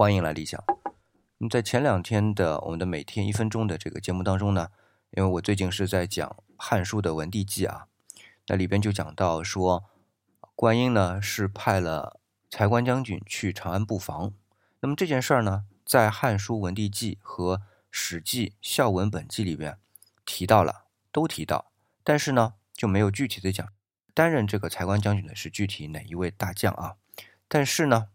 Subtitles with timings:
[0.00, 0.62] 欢迎来理想。
[1.38, 4.68] 那么在前两天的我们的每天一分钟的这个节目当中呢，
[5.10, 7.88] 因为我最近是在讲《汉书》的文帝纪啊，
[8.46, 9.86] 那里边就讲到说，
[10.54, 14.32] 观音呢是派了柴官将军去长安布防。
[14.78, 17.56] 那么这件事儿呢，在《汉书文帝纪》和
[17.90, 19.78] 《史记孝文本纪》里边
[20.24, 21.72] 提到了，都提到，
[22.04, 23.66] 但是呢就没有具体的讲
[24.14, 26.94] 担任这个柴官将军的是具体哪一位大将啊。
[27.48, 28.10] 但是呢，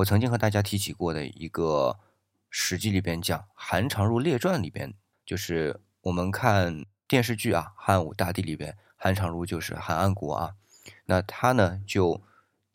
[0.00, 1.98] 我曾经和大家提起过的一个。
[2.52, 4.92] 《史记》里边讲《韩长入列传》里边，
[5.24, 10.56] 就是我们看电视剧啊，《汉武大帝》里边，韩长入就是韩安国啊。
[11.04, 12.20] 那他呢就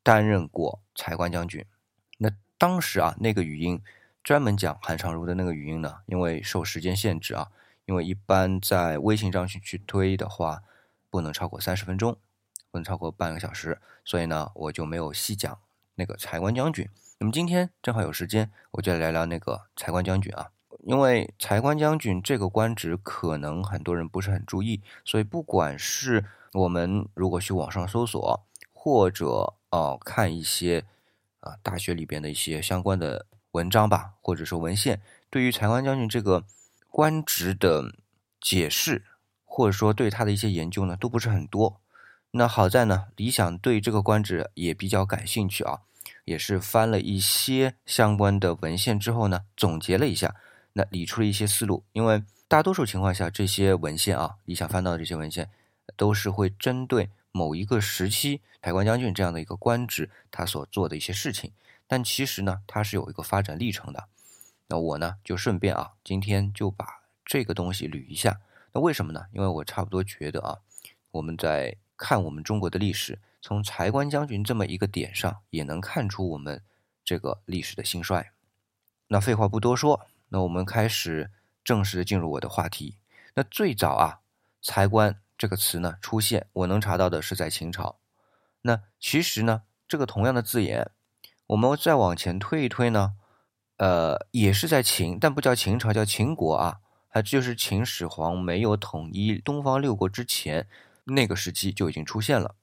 [0.01, 1.65] 担任过柴官将军。
[2.19, 3.81] 那当时啊，那个语音
[4.23, 7.51] 专门讲韩长入的那个语音呢，因为受时间限制啊，
[7.83, 10.63] 因为一般在微信上去去推的话，
[11.09, 12.17] 不能超过三十分钟，
[12.71, 15.59] 不能超过半个小时，所以呢，我就没有细讲
[15.95, 16.87] 那个柴官将军。
[17.17, 20.51] 那么今天正好有时间，我就来聊聊那个财官将军啊。
[20.83, 30.83] 因为财官将军这个官职可能很多人不是很注意，所以不管是我们如果去网上搜索，或者哦看一些
[31.39, 36.43] 啊大学里边的一些相关的文章吧，或者说文献，对于财官将军这个
[36.91, 37.95] 官职的
[38.41, 39.05] 解释，
[39.45, 41.79] 或者说对他的一些研究呢，都不是很多。
[42.31, 45.79] 那好在呢，理想对这个官职也比较感兴趣啊。
[46.25, 50.35] 也是翻了一些相关的文献之后呢，总结了一下，
[50.73, 51.83] 那理出了一些思路。
[51.93, 55.49] 因为大多数情况下，这些文献啊，你想翻到的这些文献，
[55.95, 61.51] 都是会针对某一个时期台官将军这样的一个官职，他所做的一些事情。
[61.87, 64.07] 但其实呢，它是有一个发展历程的。
[64.67, 68.41] 那我呢，就顺便啊，今天就把这个东西捋一下。
[68.73, 69.25] 那为什么呢？
[69.31, 70.57] 因为我差不多觉得啊，
[71.11, 73.19] 我们在看我们中国的历史。
[73.41, 76.63] 从柴官将军这么一个点上，也能看出我们
[77.03, 78.31] 这个历史的兴衰。
[79.07, 81.31] 那废话不多说，那我们开始
[81.63, 82.97] 正式的进入我的话题。
[83.35, 84.21] 那最早啊，
[84.63, 87.99] 柴官这个词呢出现，我能查到的是在秦朝。
[88.61, 90.89] 那其实呢，这个同样的字眼，
[91.45, 93.13] 我们再往前推一推呢，
[93.77, 96.79] 呃，也是在秦，但不叫秦朝，叫秦国啊。
[97.11, 100.67] 它就是秦始皇没有统一东方六国之前，
[101.05, 102.55] 那个时期就已经出现了。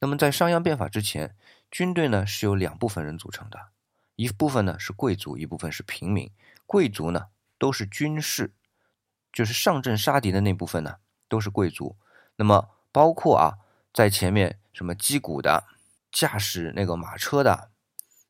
[0.00, 1.36] 那么在商鞅变法之前，
[1.70, 3.68] 军队呢是由两部分人组成的，
[4.16, 6.30] 一部分呢是贵族，一部分是平民。
[6.66, 7.26] 贵族呢
[7.58, 8.52] 都是军士，
[9.32, 10.96] 就是上阵杀敌的那部分呢
[11.28, 11.96] 都是贵族。
[12.36, 13.58] 那么包括啊，
[13.92, 15.64] 在前面什么击鼓的、
[16.10, 17.70] 驾驶那个马车的，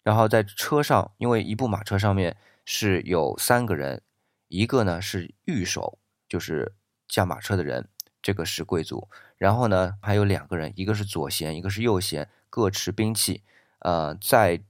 [0.02, 4.02] 然后在车上，因为一部马车上面是有三个人，
[4.48, 5.98] 一个呢是御手，
[6.28, 6.74] 就是
[7.08, 7.88] 驾马车的人。
[8.24, 13.42] 这个是贵族，然后呢，还有两个人，一个是左贤，一个是右贤，各持兵器。
[13.80, 14.62] 呃，在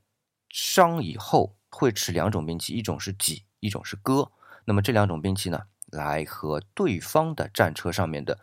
[0.49, 4.33] 商以后会持两种兵器，一种是戟，一种是戈。
[4.65, 8.41] 那么这两种兵器呢，来和对方的战车上面的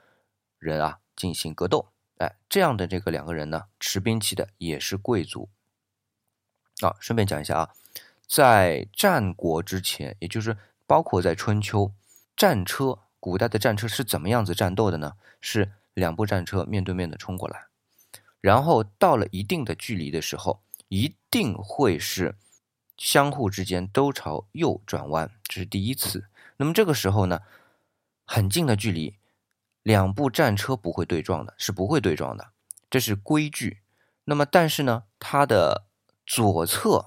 [0.58, 1.90] 人啊进行格斗。
[2.20, 5.50] 哎，这样的这个两个人呢，持兵器的也是贵族。
[6.80, 7.70] 啊，顺便讲一下啊，
[8.26, 10.58] 在战国之前，也就是
[10.88, 11.92] 包括在春秋，
[12.38, 13.00] 战车。
[13.22, 15.14] 古代的战车是怎么样子战斗的呢？
[15.40, 17.68] 是两部战车面对面的冲过来，
[18.40, 22.36] 然后到了一定的距离的时候，一定会是
[22.98, 26.26] 相互之间都朝右转弯，这是第一次。
[26.58, 27.42] 那么这个时候呢，
[28.26, 29.18] 很近的距离，
[29.84, 32.50] 两部战车不会对撞的，是不会对撞的，
[32.90, 33.82] 这是规矩。
[34.24, 35.86] 那么但是呢，它的
[36.26, 37.06] 左侧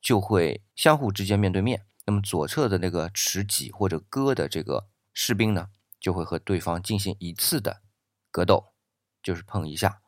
[0.00, 4.86] 就会相互之间面对面，那么左侧的那个持戟或者戈的这个。
[5.12, 5.68] 士兵呢
[6.00, 7.82] 就会和对方进行一次的
[8.30, 8.72] 格斗，
[9.22, 10.00] 就是碰一下，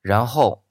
[0.00, 0.64] 然后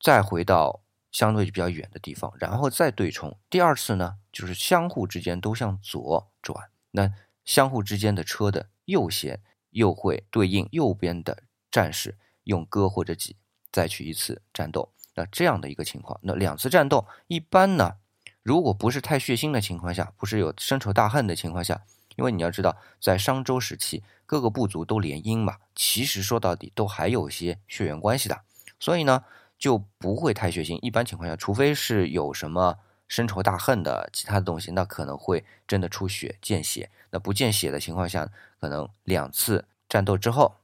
[0.00, 0.82] 再回到
[1.12, 3.38] 相对比较远的地方，然后再对冲。
[3.48, 7.12] 第二次呢，就是相互之间都向左转，那
[7.44, 9.38] 相互之间的车的右舷
[9.70, 13.36] 又会对应右边的战士用戈或者戟
[13.70, 14.92] 再去一次战斗。
[15.14, 17.98] 那这样的一个情况，那两次战斗一般呢，
[18.42, 21.84] 如果不是太血腥的情况下，不是有深仇大恨的情况下。
[22.16, 28.40] 因为你要知道，在商周时期，各个部族都联姻嘛，其实说到底都还有些血缘关系的，
[28.80, 29.24] 所以呢
[29.58, 30.78] 就不会太血腥。
[30.82, 36.90] 一般情况下，除非是有什么深仇大恨的其他的东西，那可能会真的出血见血。
[37.10, 38.28] 那不见血的情况下，
[38.60, 40.56] 可能两次战斗之后，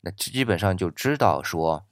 [0.00, 1.84] 那基本上就知道说，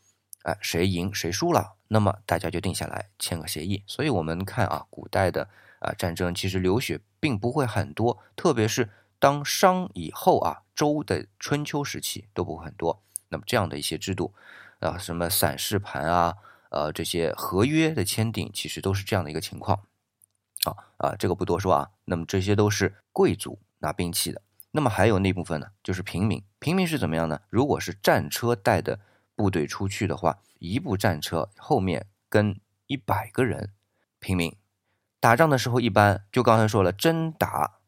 [0.42, 3.82] 哎，谁赢谁输了，那么大家就定下来签个协议。
[3.86, 5.48] 所以我们看啊，古代的。
[5.78, 8.88] 啊，战争其实流血并不会很多，特别是
[9.18, 13.02] 当商以后啊，周的春秋时期都不会很多。
[13.30, 14.32] 那么这样的一些制度，
[14.78, 16.36] 啊，什么散氏盘啊，
[16.70, 19.80] 呃，这些合约的签订，其实都是这样的一个情况。
[20.62, 21.90] 啊啊，这个不多说啊。
[22.04, 24.40] 那么这些都是贵族拿兵器的。
[24.70, 26.40] 那么还有那部分呢，就是平民。
[26.60, 27.40] 平民是怎么样呢？
[27.50, 29.00] 如果是战车带的
[29.34, 33.72] 部队出去的话，一部战车后面跟一百个人
[34.20, 34.56] 平民。
[35.26, 37.80] 打仗的时候，一般就刚才说了，真打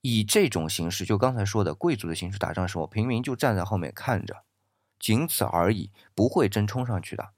[0.00, 4.44] 以这种形式，就刚才说的贵族的形式打仗的时候，平民就站在后面看着，
[5.00, 7.30] 仅此而已，不会真冲上去的。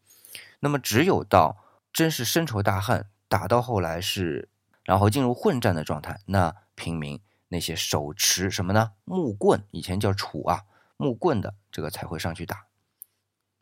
[0.61, 1.57] 那么只有到
[1.91, 4.51] 真是深仇大恨，打到后来是，
[4.85, 7.19] 然后进入混战的状态，那平民
[7.49, 8.93] 那些手持什么呢？
[9.07, 10.65] 木棍，以前叫杵啊，
[10.99, 12.67] 木棍的这个才会上去打。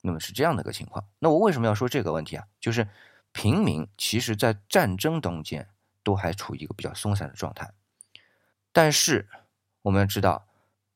[0.00, 1.04] 那么是这样的一个情况。
[1.20, 2.46] 那我为什么要说这个问题啊？
[2.60, 2.88] 就是
[3.30, 5.68] 平民其实在战争中间
[6.04, 7.72] 都还处于一个比较松散的状态，
[8.70, 9.28] 但是
[9.82, 10.46] 我们要知道，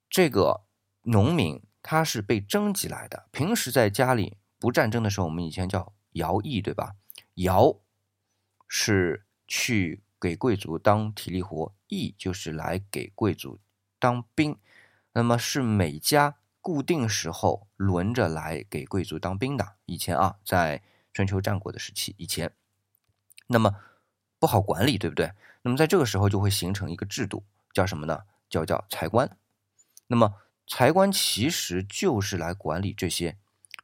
[0.09, 0.63] 这个
[1.03, 5.93] 农民他是被征集来的，平时在家里不战争的时候，我们以前叫。
[6.15, 6.97] 徭役对吧？
[7.37, 7.79] 徭
[8.67, 13.61] 是去给贵族当体力活，役就是来给贵族
[14.01, 14.59] 当兵。
[15.13, 19.77] 那么是每家固定时候轮着来给贵族当兵的。
[19.85, 20.83] 以前啊，在
[21.13, 22.53] 春秋战国的时期以前，
[23.47, 23.77] 那么
[24.38, 25.32] 不好管理，对不对？
[25.62, 28.23] 那么在这个时候就会形成一个制度，叫什么呢？
[28.49, 29.37] 叫叫财官。
[30.06, 30.35] 那么
[30.67, 33.37] 财官其实就是来管理这些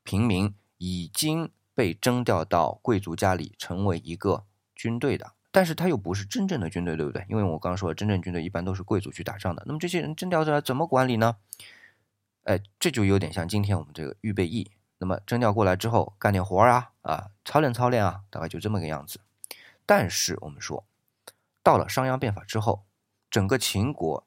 [0.03, 1.51] 平民已经。
[1.77, 4.45] 被征调到贵族家里，成为一个
[4.77, 7.27] 军队的，但是他又不是真正的军队，对不对？
[7.29, 9.65] 因为我刚刚说，真正军队一般都是贵族去打仗的。
[9.67, 11.35] 那么这些人征调过来怎么管理呢？
[12.45, 14.71] 哎，这就有点像今天我们这个预备役。
[14.99, 19.19] 那么征调过来之后，干点活啊，啊，操练操练啊，大概就这么个样子。
[19.87, 20.87] 但是我们说，
[21.63, 22.85] 到了商鞅变法之后，
[23.31, 24.27] 整个秦国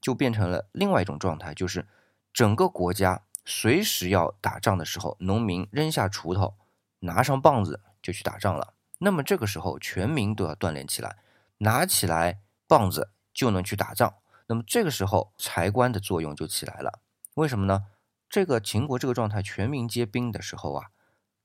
[0.00, 1.88] 就变成了另外一种状态，就是
[2.32, 6.56] 整个国家随时要打仗的时候，农民扔下锄头。
[7.02, 11.16] 拿上棒子就去打仗了，那么这个时候全民都要锻炼起来，
[11.56, 14.16] 拿起来棒子就能去打仗。
[14.48, 17.00] 那么这个时候财官的作用就起来了，
[17.36, 17.86] 为什么呢？
[18.28, 20.90] 这个秦国这个状态全民皆兵的时候啊，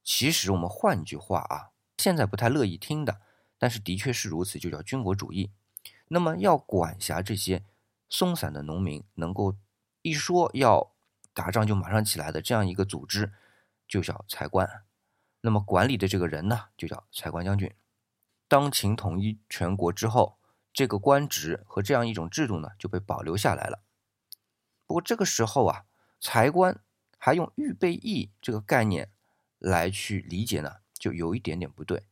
[0.04, 3.22] 其实我们换句话啊，现在不太乐意听的，
[3.58, 5.52] 但是的确是如此，就叫军国主义。
[6.08, 7.64] 那么要管辖这些
[8.10, 9.56] 松散的农民，能够
[10.02, 10.94] 一说要
[11.34, 13.34] 打仗就马上起来的这样一个组织，
[13.88, 14.84] 就叫财官。
[15.42, 17.74] 那么管理的这个人呢，就叫财官将军。
[18.48, 20.38] 当秦统一全国之后，
[20.72, 23.82] 这个官职和这样一种制度呢，就被保留下来了。
[24.86, 25.86] 不过这个时候啊，
[26.20, 26.80] 财官
[27.18, 29.10] 还用预备役这个概念
[29.58, 32.04] 来去理解呢，就有一点点不对。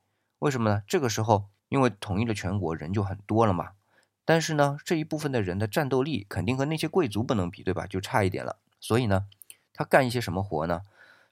[0.44, 0.84] 为什么呢？
[0.86, 3.72] 这个时候因为统一了全国，人就很多了嘛。
[4.25, 7.88] 但是呢，这一部分的人的战斗力肯定和那些贵族不能比，对吧？
[7.88, 8.57] 就差一点了。
[8.81, 9.25] 所以呢，
[9.74, 10.81] 他干一些什么活呢？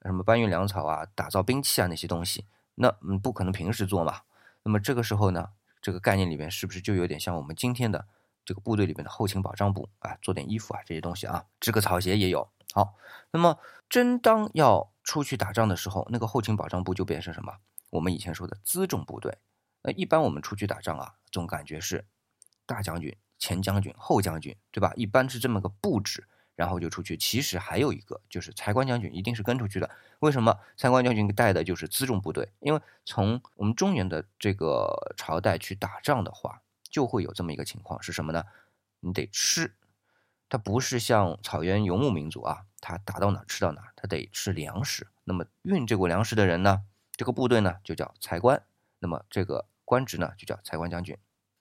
[0.04, 4.22] 什么搬运粮草啊、打造兵器啊那些东西，那嗯不可能平时做嘛。
[4.62, 5.50] 那么这个时候呢，
[5.82, 8.06] 这个概念里面是不是就有点像我们今天的
[8.46, 12.48] 这个部队里面的后勤保障部啊，做点衣服啊这些东西啊，织个草鞋也有。
[12.72, 12.94] 好，
[13.30, 13.58] 那么
[13.90, 17.56] 真当要出去打仗的时候，那个后勤保障部就变成什么？
[17.92, 19.38] 我们以前说的辎重部队。
[19.82, 22.04] 那一般我们出去打仗啊，总感觉是
[22.66, 24.92] 大将军、前将军、后将军，对吧？
[24.96, 26.26] 一般是这么个布置。
[26.54, 29.88] 然后就出去，其实还有一个就是财官将军一定是跟出去的。
[30.20, 32.52] 为什么财官将军带的就是辎重部队？
[32.60, 38.44] 因为从我们中原的这个朝代去打仗的话，就会有这么一个情况是什么呢？
[39.00, 39.74] 你得吃，
[40.50, 45.08] 他不是像草原游牧民族啊，他打到哪吃到哪，他得吃粮食。
[45.24, 48.62] 那么运这股粮食的人呢，这个部队呢就叫财官，
[48.98, 51.16] 那么这个官职呢就叫财官将军。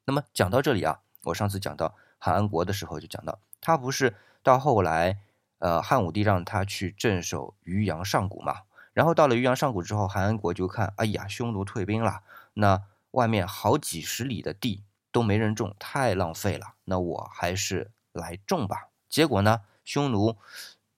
[0.06, 4.16] 那么讲到这里啊，我上次讲到韩安国的时候就讲到，他不是。
[4.44, 5.20] 到后来，
[5.60, 12.24] 呃，汉武帝让他去镇守渔阳上谷嘛，然后到了渔阳上谷之后，韩安国就看，哎呀，匈奴退兵了，
[12.56, 12.82] 那
[13.12, 18.88] 外面好几十里的地都没人种，太浪费了，那我还是来种吧。
[19.08, 20.36] 结果呢，匈奴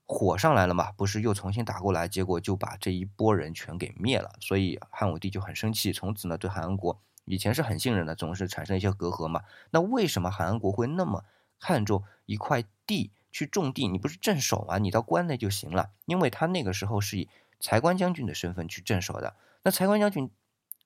[0.06, 9.42] 火上来了嘛，不是又重新打过来，结果就把这一波人全给灭了，所以汉武帝就很生气，从此呢，对韩国以前是很信任的，总是产生一些隔阂嘛。
[9.72, 11.24] 那为什么韩国会那么
[11.60, 13.12] 看重一块地？
[13.32, 14.78] 去种地，你不是镇守啊？
[14.78, 17.28] 你到关内就行了，因为他那个时候是以
[17.60, 19.36] 财官将军的身份去镇守的。
[19.64, 20.30] 那财官将军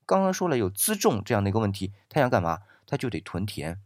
[0.06, 2.62] 刚刚说了有辎重这样的一个问题，他想干嘛？
[2.86, 3.82] 他就得屯田。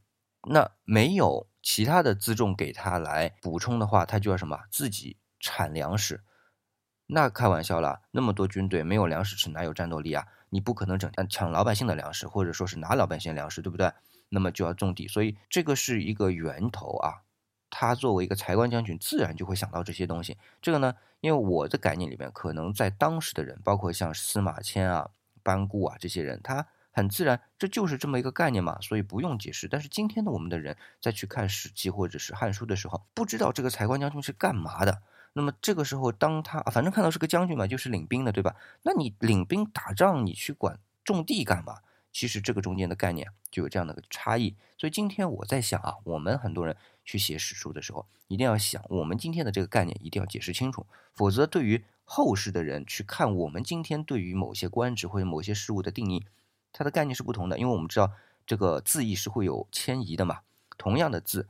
[0.48, 4.60] 那没有其他的辎重给他来补充的话，他就要什么？
[4.70, 6.24] 自己产粮食。
[7.08, 10.26] 那开玩笑了，那么多军队没有粮食吃，哪有战斗力啊？
[10.50, 13.92] 你不可能整天抢老百姓的粮食，或者说是拿老百姓粮食，对不对？
[14.30, 17.24] 那么就要种地，所以这个是一个源头啊。
[17.70, 20.38] 他作为一个财官将军，自然就会想到这些东西。
[20.62, 25.10] 这个呢，因为我的概念里面，可能在当时的人，包括像司马迁啊、
[25.42, 29.70] 班固啊这些人，他很自然，这就是这么一个概念嘛，所以不用解释。
[29.70, 35.02] 但是今天的我们的人再去看《史记》或者是《汉书》的时候，不知道这个财官将军是干嘛的。
[35.34, 38.56] 那么这个时候，当他反正看到是个将军嘛，就是领兵的，对吧？
[38.84, 41.80] 那你领兵打仗，你去管种地干嘛？
[42.12, 44.56] 其实这个中间的概念就有这样的个差异。
[44.78, 56.26] 所以今天我在想啊，我们很多人去写史书的时候，一定要想我们今天的这个概念一定要解释清楚，否则对于后世的人去看我们今天对于某些官职或者某些事物的定义，
[56.74, 57.58] 它的概念是不同的。
[57.58, 58.12] 因为我们知道
[58.46, 60.42] 这个字义是会有迁移的嘛，
[60.78, 61.48] 同样的字，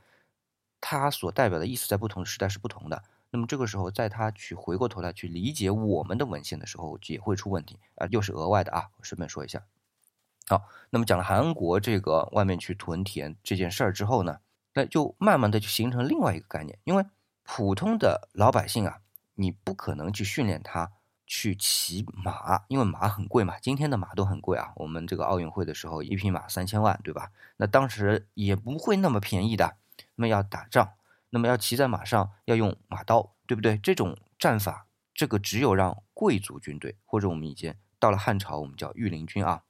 [0.80, 3.04] 它所代表的意思在不同时代是不同的。
[3.32, 8.90] 那么这个时候，在他去回过头来去理解我们的文献的时候，也会出问题啊，又是额外的啊。
[8.98, 9.64] 我顺便说一下。
[10.48, 14.40] 好，那么讲了韩国这个外面去屯田这件事儿之后呢，
[14.74, 17.06] 那就慢慢的就形成另外一个概念，因为
[17.44, 19.00] 普通的老百姓啊，
[19.36, 20.92] 你不可能去训练他
[21.26, 24.74] 去骑马，因为马很贵嘛，今天的马都很贵啊。
[24.76, 27.32] 我们这个奥运会的时候，一匹马三千万，对吧？
[27.56, 29.78] 那当时也不会那么便宜的。
[30.16, 30.92] 那么要打仗。
[31.32, 33.78] 那么要骑在马上，要用马刀，对不对？
[33.78, 39.64] 这种战法，这个只有让贵族军队或者我们以前到了汉朝，我们叫御林军啊，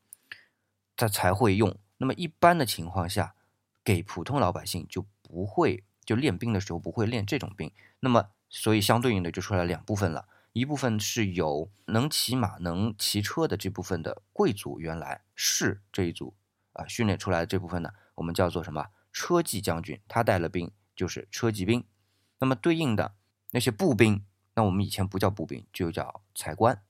[0.95, 1.77] 他才会用。
[1.97, 3.35] 那么一般的情况下，
[3.83, 7.71] 给普通老百姓就不会，就练兵的时候不会练这种兵。
[7.99, 16.35] 那么所以相对应的就出来两部分了，一部分是有能骑马、能骑车的这部分的贵族，原来是这一组
[16.73, 20.71] 啊训练出来的这部分呢，我们叫做什么车骑将军，他带了兵。
[21.01, 21.83] 就是车骑兵，
[22.37, 23.15] 那么对应的
[23.49, 26.83] 那些步兵，那我们以前不叫步兵，就叫才官。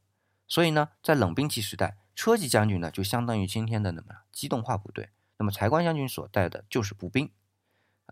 [0.50, 7.32] 所以呢，在冷兵器时代，车骑将军呢就相当于今天的那么机动化部队，那么才官将军所带的就是步兵，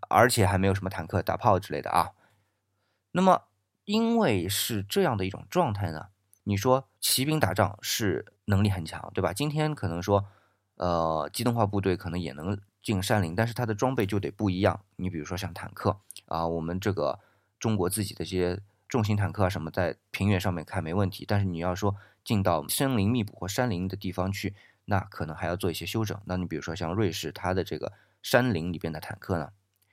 [0.07, 2.11] 而且还没有什么坦克、大炮之类的啊。
[3.11, 3.43] 那么
[3.83, 6.07] 因为是这样的一种状态呢，
[6.45, 9.33] 你说骑兵打仗是能力很强，对吧？
[9.33, 10.25] 今天可能说，
[10.75, 12.57] 呃，机动化部队可能也能。
[12.81, 14.83] 进山林，但是它的装备就得不一样。
[14.95, 17.19] 你比如说像坦克啊，我们这个
[17.59, 21.25] 中国自己的这些重型坦克啊什么，在平原上面开没问题。
[21.27, 24.55] 但是你要说进到森林密布或山林的地方去，
[24.85, 26.19] 那可能还要做一些修整。
[26.25, 29.51] 那你比如说像瑞士，它的这个山林里边的坦克呢，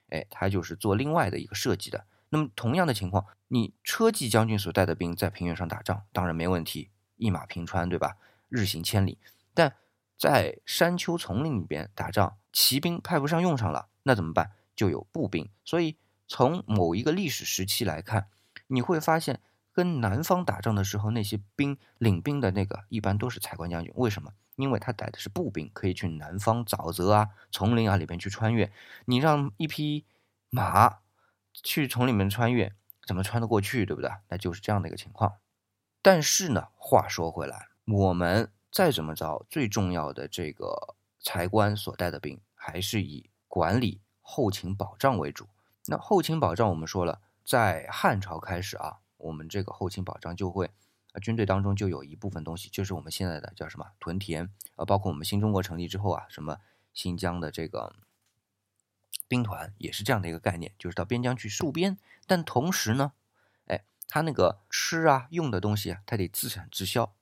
[0.09, 2.07] 哎，它就是做另外的一个设计的。
[2.29, 8.17] 那么同样的情况，你车骑将军所带的兵在平原上打仗，当然没问题，一马平川，对吧？
[8.49, 9.19] 日行千里。
[9.55, 9.77] 但
[10.19, 14.53] 在山丘丛林里边打仗，骑兵派不上用场了，那怎么办？
[14.75, 15.51] 就有步兵。
[15.63, 18.29] 所以从某一个历史时期来看，
[18.69, 19.43] 你会发现，
[19.75, 23.93] 跟南方打仗的时候，那些兵领兵的那个一般都是才官将军。
[23.97, 24.33] 为什么？
[24.55, 28.73] 因为他带的是步兵，可以去南方沼泽啊、丛林啊里边去穿越。
[29.05, 30.07] 你让一匹
[30.49, 31.01] 马
[31.53, 32.73] 去从里面穿越，
[33.07, 33.85] 怎么穿得过去？
[33.85, 34.11] 对不对？
[34.31, 35.35] 那就是这样的一个情况。
[36.01, 38.51] 但是呢，话说回来，我们。
[38.73, 45.47] 再怎么着，最重要的这个才官所带的兵，还是以管理后勤保障为主。
[45.87, 50.69] 那后勤保障，我们说了，在汉朝开始啊，我们这个后勤保障就会，
[51.23, 56.59] 军队当中就有一部分东西，就是我们现在的叫什么屯田啊，包括我们新中国成立之后啊，什么
[56.93, 57.95] 新疆的这个
[59.29, 61.97] 兵团也是这样的一个概念，就是到边疆去戍边。
[62.27, 63.13] 但同时呢，
[63.67, 67.15] 哎，他那个吃啊用的东西啊，他得自产自销，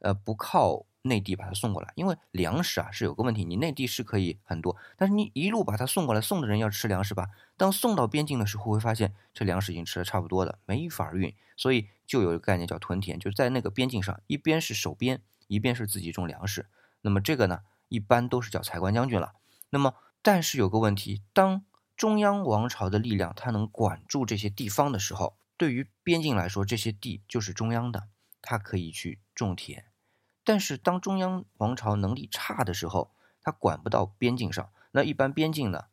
[0.00, 0.84] 呃，不靠。
[1.02, 7.28] 内地把它送过来，因为粮食啊是有个问题，你内地是可以很多，但是你一路把它送过来，送的人要吃粮食吧？
[7.56, 16.66] 当送到边境的时候，会发现这粮食已经吃的差不多了，没法运，所以就有一个概念叫屯田，就是在那个边境上，一边是守边，一边是自己种粮食。
[17.00, 19.32] 那么这个呢，一般都是叫财官将军了。
[19.70, 21.64] 那么但是有个问题，当
[21.96, 28.04] 中央王朝的力量它能管住这些地方的时候，对于边境来说，这些地就是中央的，
[28.40, 29.84] 它可以去种田。
[30.44, 34.72] 但是当中央王朝能力差的时候，他管不到边境上。
[34.90, 35.84] 那一般边境呢，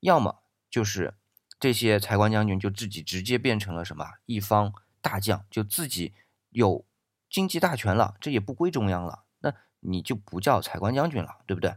[0.00, 1.14] 要么就是
[1.58, 6.14] 这些才官将军就自己直接变成了什么一方大将，就自己
[6.50, 6.84] 有
[7.28, 9.24] 经济大权了，这也不归中央了。
[9.40, 11.76] 那你就不叫才官将军了，对不对？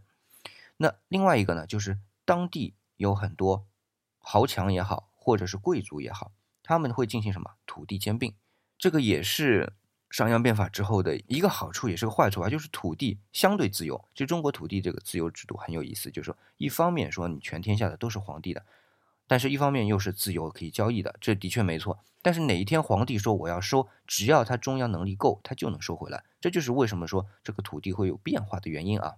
[0.78, 3.68] 那另外一个呢，就是当地有很多
[4.20, 6.32] 豪强也好，或者是贵族也好，
[6.62, 8.36] 他们会进行什么土地兼并，
[8.78, 9.74] 这个也是。
[10.10, 14.04] 商鞅变法之后的一个好处也是个坏处啊，就是土地相对自由。
[14.14, 18.66] 其实中国土地这个自由制度很有意思，就是说一方面说你全天下的都是皇帝的，
[19.28, 22.00] 但是一方面又是自由可以交易的，这的确没错。
[22.22, 26.24] 但是哪一天皇帝说我要收，只要他中央能力够，他就能收回来。
[26.42, 29.16] 这就是为什么说这个土地会有变化的原因啊。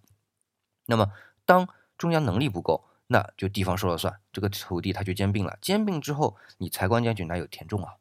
[0.85, 1.11] 那么
[1.45, 5.57] 当中央能力不够，那就地方说了算，这个土地他就兼并了。
[5.61, 7.95] 兼并之后，你财官将军哪有田种啊？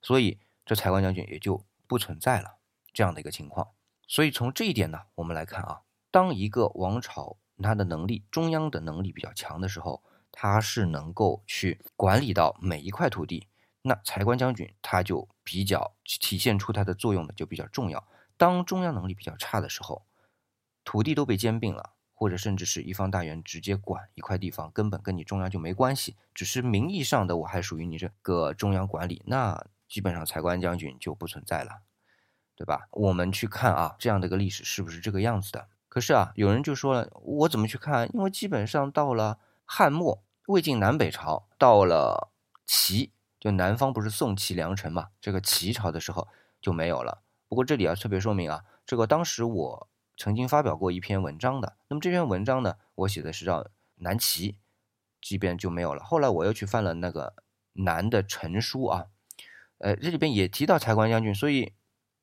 [0.00, 1.64] 所以这财官将军也就。
[1.88, 2.58] 不存在了
[2.92, 3.70] 这样的一个情况，
[4.06, 5.80] 所以从这一点呢，我们来看啊，
[6.10, 13.48] 当一个王朝它的能力，中央的能力比较强的时候，它是能够去管理到每一块土地，
[13.82, 18.06] 那财官将军他就比较体现出它的作用的就比较重要。
[18.36, 20.06] 当中央能力比较差的时候，
[20.84, 31.80] 土地都被兼并了，或者甚至是一方大员直接管一块地方，根本跟你中央就没关系，只是名义上的我还属于你这个中央管理，那基本上财官将军就不存在了，
[32.54, 32.88] 对吧？
[32.90, 35.68] 我们去看啊，这样的一个历史是不是这个样子的？
[35.88, 38.08] 可是啊，有人就说了，我怎么去看？
[38.14, 42.30] 因为基本上到了汉末，魏晋南北朝，到了
[42.66, 46.28] 齐，就南方不是宋齐梁陈嘛，这个齐朝的时候
[46.60, 47.22] 就没有了。
[47.48, 51.76] 不过这里要特别说明啊，这个当时我曾经发表过一篇文章的。
[51.88, 53.66] 那么这篇文章呢，我写的是让
[53.96, 54.58] 南齐
[55.20, 56.04] 这边就没有了。
[56.04, 57.34] 后来我又去翻了那个
[57.72, 59.06] 南的陈书啊，
[59.78, 61.72] 呃，这里边也提到财官将军，所以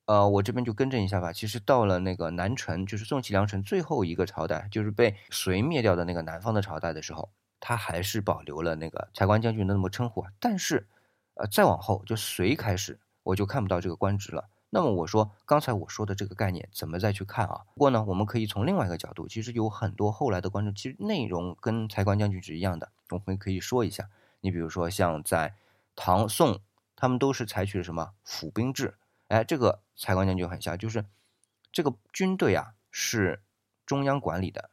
[0.06, 1.32] 呃，我这边就更正一下吧。
[1.32, 10.24] 其实到了那个南陈，就是宋齐梁陈最后一个朝代，就是被隋灭掉的那个南方的朝代的时候，他还是保留了那个财官将军的那么称呼。
[10.38, 10.86] 但是
[11.34, 14.48] 呃，再往后就隋开始，我就看不到这个官职了。
[14.70, 17.62] 那么我说，刚才我说的这个概念怎么再去看啊？
[17.74, 24.08] 不过呢，我们可以从另外一个角度，其实有很多后来的观众，其实内容跟财官将军是一样的，我们可以说一下。
[24.40, 25.54] 你比如说，像在
[25.94, 26.60] 唐宋，
[26.96, 28.96] 他们都是采取了什么府兵制？
[29.28, 31.04] 哎，这个财官将军很像，就是
[31.70, 33.42] 这个军队啊是
[33.84, 34.70] 中央管理的，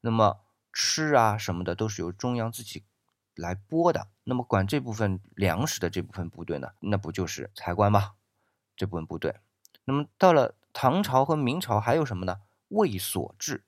[0.00, 0.40] 那么
[0.72, 2.84] 吃啊什么的都是由中央自己
[3.34, 8.12] 来拨的，那么管这部分粮食的这部分部队呢，那不就是财官吗？
[8.76, 9.34] 这部分部队，
[9.84, 12.40] 那么到了唐朝和明朝还有什么呢？
[12.68, 13.64] 卫所制，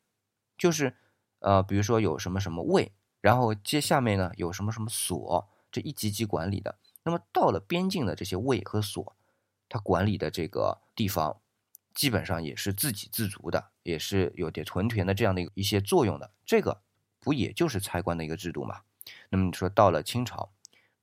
[0.58, 0.94] 就是
[1.38, 6.76] 呃，比如说有什么什么卫，然后接下面呢有什么什么所，这一级级管理的。
[7.10, 9.16] 那么到了边境的这些卫和所，
[9.68, 11.40] 他管理的这个地方，
[11.92, 16.30] 基本上也是自给自足的，也是有点屯田的这样的一些作用的。
[16.46, 16.80] 这个
[17.18, 18.82] 不也就是财官的一个制度嘛？
[19.30, 20.52] 那么你说到了清朝，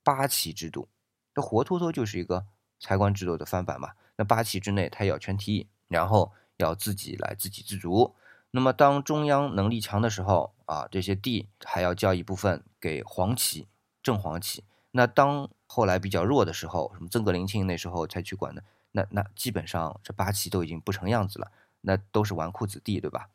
[0.02, 0.88] 八旗制度，
[1.36, 2.48] 这活脱脱就是一个。
[2.80, 8.13] 财官制度的翻版嘛，那八旗之内他要全体，然后要自己来自给自足。
[8.52, 13.67] 那么当中央能力强的时候啊，这些地还要交一部分给黄旗、
[14.04, 14.63] 正黄旗。
[14.91, 21.51] 那当后来比较弱的时候，什么曾格林沁那时候才去管的，那那基本上这八旗都已经不成样子了，
[21.82, 23.30] 那都是纨绔子弟，对吧？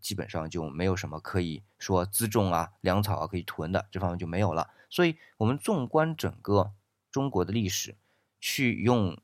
[0.00, 4.70] 基本上就没有什么可以说辎重啊、粮草啊可以囤的，这方面就没有了。
[4.88, 6.72] 所以，我们纵观整个
[7.10, 7.96] 中国的历史。
[8.42, 9.20] 去用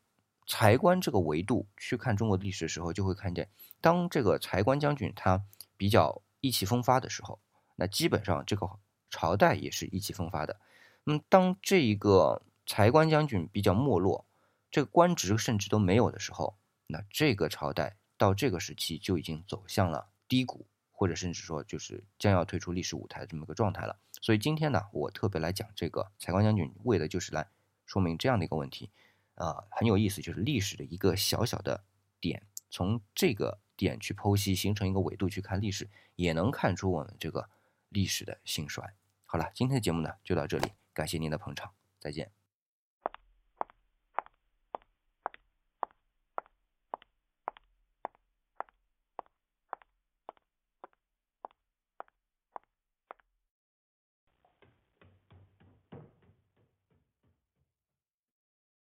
[0.47, 3.49] 财官这个维度去看中国历史的时候，就会看见，
[3.81, 5.43] 当这个财官将军他
[5.79, 7.39] 比较意气风发的时候，
[7.77, 8.69] 那基本上这个
[9.09, 10.61] 朝代也是意气风发的。
[11.07, 14.27] 嗯，当这一个财官将军比较没落，
[14.71, 23.97] 这个官职甚至都没有的时候，那这个朝代到这个时期就已经走向了低谷，或者甚至说就是将要退出历史舞台这么一个状态了。
[24.21, 27.49] 所以今天呢，我特别来讲这个财官将军，为的就是来
[27.85, 28.91] 说明这样的一个问题。
[29.37, 31.85] 啊，很有意思，就是历史的一个小小的
[32.21, 37.49] 点，从这个点去剖析，形成一个维度去看历史，也能看出我们这个
[37.91, 38.95] 历史的兴衰。
[39.27, 42.33] 好了，今天的节目呢就到这里，感谢您的捧场，再见。